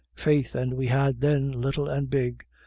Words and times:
"Faith 0.25 0.55
and 0.55 0.73
we 0.73 0.87
had 0.87 1.21
then, 1.21 1.51
little 1.51 1.87
and 1.87 2.09
big. 2.09 2.43